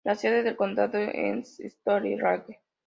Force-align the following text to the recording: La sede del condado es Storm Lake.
La 0.03 0.15
sede 0.15 0.41
del 0.41 0.55
condado 0.55 0.97
es 0.97 1.59
Storm 1.59 2.03
Lake. 2.05 2.59